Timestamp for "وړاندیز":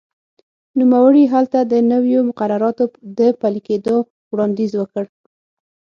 4.31-4.71